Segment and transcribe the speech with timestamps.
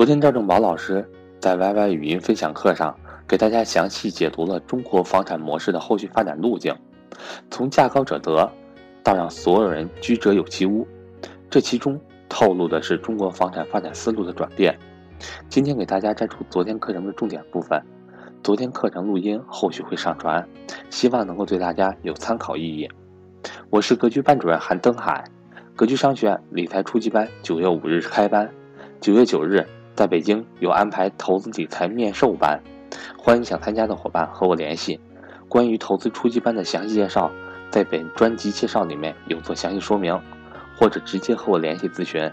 [0.00, 1.06] 昨天赵正宝老师
[1.40, 2.98] 在 YY 语音分享课上
[3.28, 6.74] 给大家详细解读了中国房产模式的后续发展路径，
[7.50, 8.50] 从价高者得
[9.04, 10.88] 到让所有人居者有其屋，
[11.50, 12.00] 这其中
[12.30, 14.74] 透露的是中国房产发展思路的转变。
[15.50, 17.78] 今天给大家摘出昨天课程的重点部分，
[18.42, 20.48] 昨天课程录音后续会上传，
[20.88, 22.88] 希望能够对大家有参考意义。
[23.68, 25.22] 我是格局班主任韩登海，
[25.76, 28.50] 格局商学院理财初级班九月五日开班，
[28.98, 29.62] 九月九日。
[30.00, 32.58] 在北京有安排投资理财面授班，
[33.18, 34.98] 欢迎想参加的伙伴和我联系。
[35.46, 37.30] 关于投资初级班的详细介绍，
[37.68, 40.18] 在本专辑介绍里面有做详细说明，
[40.74, 42.32] 或者直接和我联系咨询。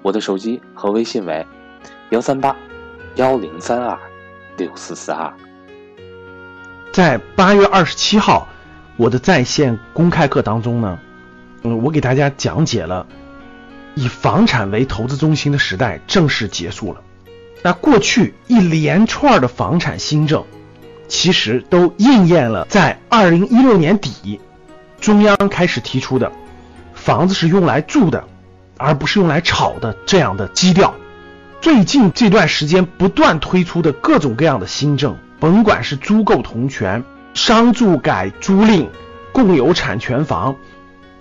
[0.00, 1.46] 我的手机和微信为
[2.08, 2.56] 幺三八
[3.16, 3.98] 幺零三二
[4.56, 5.30] 六四四二。
[6.94, 8.48] 在八月二十七号
[8.96, 10.98] 我的在线公开课当中呢，
[11.62, 13.06] 嗯，我给大家讲解了。
[13.94, 17.00] 以房产为投资中心的时代正式结束了。
[17.62, 20.44] 那过去一连串的房产新政，
[21.08, 24.40] 其实都应验了在二零一六年底，
[25.00, 26.32] 中央开始提出的
[26.94, 28.24] “房子是用来住的，
[28.78, 30.94] 而不是用来炒的”这样的基调。
[31.60, 38.88] 最近这段时间不断推出的各种各样的新政，甭管是租购同权、商住改租赁、
[39.32, 40.56] 共有产权房。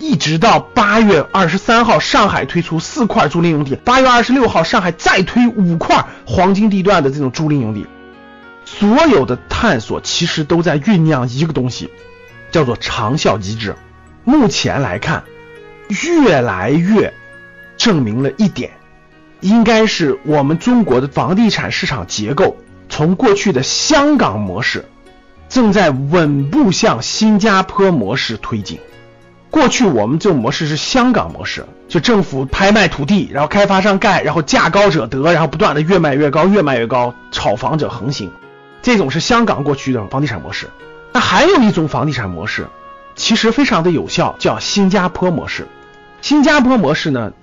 [0.01, 7.85] 一直到八月二十三号，上海推出四块租赁用地；八月二十六号，上海再推五块黄金地段的这种租赁用地。
[8.65, 11.91] 所有的探索其实都在酝酿一个东西，
[12.49, 13.75] 叫做长效机制。
[14.23, 15.23] 目前来看，
[16.03, 17.13] 越来越
[17.77, 18.71] 证明了一点，
[19.39, 22.57] 应该是我们中国的房地产市场结构
[22.89, 24.89] 从过去的香港模式，
[25.47, 28.79] 正在稳步向新加坡模式推进。
[29.51, 38.31] 过去我们这种模式是香港模式，就政府拍卖土地，然后开发商盖，然后价高者得，然后不断的越卖越高，越卖越高，炒房者横行。
[38.81, 40.69] 这种是香港过去的房地产模式。
[41.11, 42.67] 那还有一种房地产模式，
[43.15, 45.67] 其实非常的有效，叫新加坡模式。
[46.21, 47.33] 新加坡模式呢，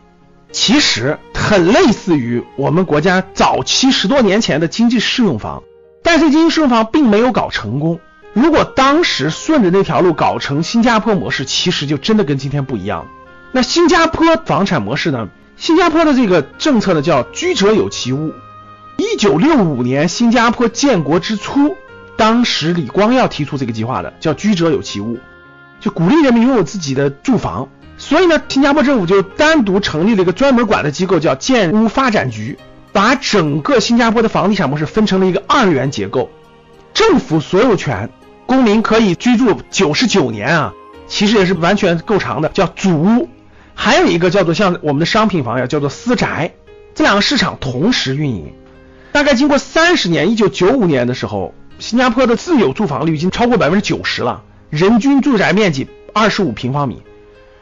[0.51, 5.63] 其实很类似于我们国家早期十多年前的经济适用房，
[6.03, 8.01] 但是经济适用房并没有搞成功。
[8.35, 13.07] 如果当时顺着那条路搞成新加坡模式，其实就真的跟今天不一样。
[13.53, 15.29] 那新加坡房产模式呢？
[15.57, 18.33] 新加坡的这个政策呢叫居者有其屋。
[18.97, 21.77] 一九六五年新加坡建国之初，
[22.17, 25.19] 当时李光耀提出这个计划的，叫居者有其屋，
[25.81, 27.69] 就鼓励人民拥有自己的住房。
[27.97, 32.57] 所以呢，新加坡政府就单独成立了一个专门管的机构，叫建屋发展局，
[32.93, 36.31] 把整个新加坡的房地产模式分成了一个二元结构，
[36.95, 38.11] 政府所有权。
[38.49, 40.73] 公民可以居住九十九年啊，
[41.07, 43.29] 其实也是完全够长的，叫祖屋。
[43.75, 46.53] 还有一个叫做像我们的商品房呀，叫做私宅。
[46.95, 48.55] 这两个市场同时运营，
[49.13, 57.03] 大概经过三十年，一九九五年的时候，新加坡的自有住房率已经超过百分之九十了，人均住宅面积二十五平方米，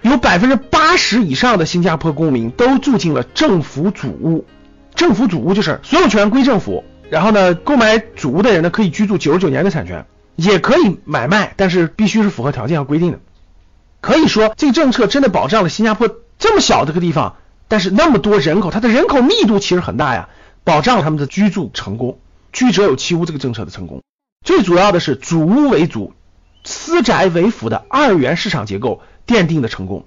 [0.03, 4.47] 有百分之八十以上的新加坡公民都住进了政府主屋。
[4.95, 10.07] 政府主屋就是所有权归政府，然后呢，购买主屋的人呢可以居住九十九年的产权。
[10.37, 13.19] 也可以买卖，但是必须是符合条件和规定的。
[14.01, 16.09] 可以说，这个政策真的保障了新加坡
[16.39, 17.37] 这么小的个地方，
[17.67, 20.29] 但是那么多人口，它的人口密度其实很大呀，
[20.63, 22.19] 保障了他们的居住成功，
[22.53, 24.03] 居者有其屋这个政策的成功。
[24.45, 26.13] 最主要的是主屋为主，
[26.65, 30.05] 私宅为辅的二元市场结构奠定的成功。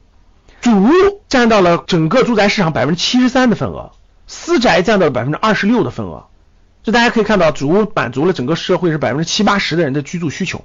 [0.61, 0.91] 主屋
[1.27, 3.91] 占到了整个住宅市场百分之七十三的份额，
[4.27, 6.27] 私宅占到了百分之二十六的份额。
[6.83, 10.63] 就大家可以看到，主屋满足了整个社会是百分之七八十的人的居住需求。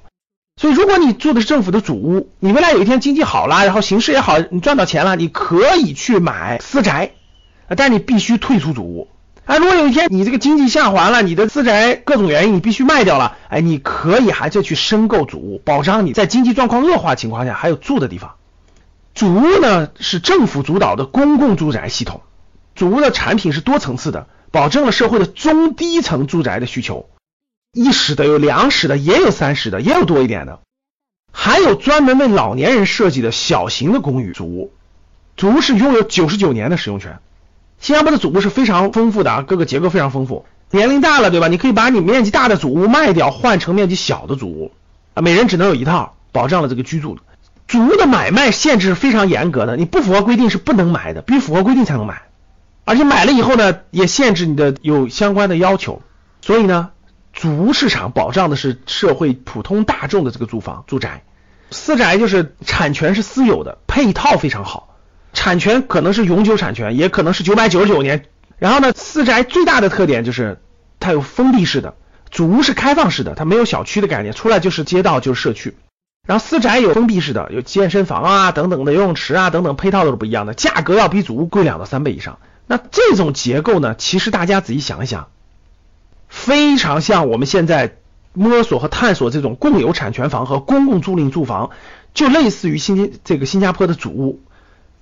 [0.59, 7.11] 所以，如果你住的是政府的主屋，你未来有一天经济好了，然后形势也好，你赚到钱了，你可以去买私宅，
[7.75, 9.09] 但你必须退出主屋。
[9.43, 18.35] 啊，如果有一天你这个经济下滑了，你的私宅各种原因你必须卖掉了，哎，你可以还是去申购主屋，保障你在经济状况恶化情况下还有住的地方。
[19.13, 22.21] 主屋呢是政府主导的公共住宅系统，
[22.73, 24.27] 主屋的产品是多层次的。
[24.55, 27.09] 保证了社会的中低层住宅的需求，
[27.73, 30.61] 一室的有两室的，也有三室的，也有多一点的，
[31.33, 34.71] 还有专门为老年人设计的小型的公寓主屋，
[35.35, 37.19] 主屋是拥有九十九年的使用权。
[37.81, 40.45] 新加坡的主屋是非常丰富的啊，各个结构非常丰富。
[40.71, 41.49] 年龄大了，对吧？
[41.49, 44.71] 你可以把你面积大的主屋卖掉，换成面积小的主屋
[45.15, 47.19] 啊，每人只能有一套，保障了这个居住。
[47.67, 52.21] 主屋的买卖限制是非常严格的，你不符合规定是不能买的，必须符合规定才能买。
[52.85, 56.01] 而且买了以后呢，也限制你的有相关的要求，
[56.41, 56.91] 所以呢，
[57.33, 61.23] 主屋市场保障的是社会普通大众的这个住房住宅，
[61.71, 64.95] 私宅就是产权是私有的，配套非常好，
[65.33, 68.25] 产权可能是永久产权，也可能是九百九十九年
[68.59, 70.59] 然后呢，私宅最大的特点就是
[70.99, 71.95] 它有封闭式的，
[72.29, 75.75] 主屋是开放式的，它没有小区的概念，出来就是街道就是社区。
[76.27, 82.37] 然后私宅有封闭式的，有健身房啊等等的游泳池啊等等配套都是不一样的，价格要比主屋贵两到三倍以上。
[82.67, 85.27] 那这种结构呢，其实大家仔细想一想，
[86.27, 87.97] 非常像我们现在
[88.33, 91.69] 摸索和探索这种共有产权房和公共租赁住房，
[92.13, 94.41] 就类似于新这个新加坡的主屋。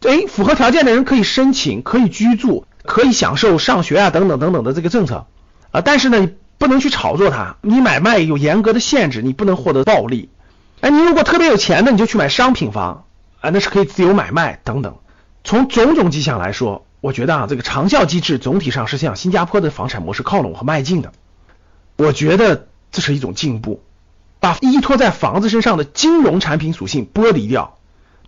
[0.01, 5.25] 哎，符合条件的人可以申请，可以居住，可以享受上学啊，等等等等的这个政策
[5.71, 5.79] 啊。
[5.79, 10.27] 但是呢，不能去炒作它，你买卖有严格的限制，你不能获得暴利。
[10.81, 13.05] 哎，你如果特别有钱的，你就去买商品房
[13.39, 14.97] 啊，那是可以自由买卖等等。
[15.45, 21.11] 从种种迹象来说，我觉得啊，这个长效机制总体上是向新加坡的房产模式靠拢和迈进的。
[21.97, 23.83] 我觉得这是一种进步，
[24.39, 27.77] 把依托在房子身上的金融产品属性剥离掉，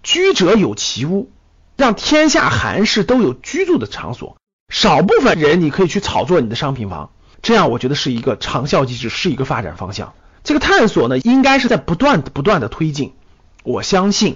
[0.03, 1.31] 居者有其屋。
[1.77, 4.35] 让天下寒士都有居住的场所，
[4.67, 7.11] 少部分人你可以去炒作你的商品房，
[7.41, 10.11] 这样我觉得是一个长效机制，是一个发展方向。
[10.43, 13.13] 这个探索呢，应该是在不断不断的推进。
[13.63, 14.35] 我相信，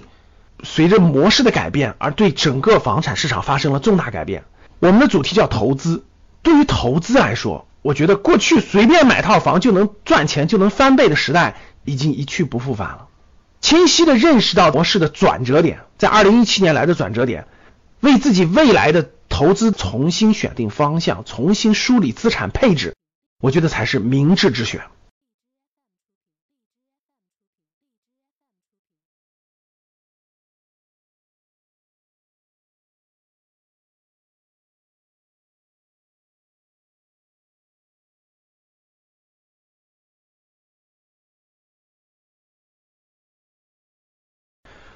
[0.62, 4.44] 随着模式的改变，而对整个房产市场发生了重大改变。
[4.78, 6.04] 我们的主题叫投资，
[6.42, 13.06] 对于投资来说，我觉得过去随便买套房就能赚钱就能翻倍的时代已经一去不复返了。
[13.60, 17.46] 清晰的认识到模式的转折点，在二零一七年来的转折点，
[18.00, 22.94] 为自己未来的投资重新选定方向，重新梳理资产配置，
[23.42, 24.80] 我觉得才是明智之选。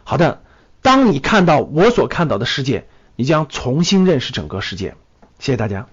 [0.05, 0.43] 好的，
[0.83, 2.87] 当你看到我所看到的世界，
[3.17, 4.95] 你将重新认识整个世界。
[5.39, 5.89] 谢谢大家。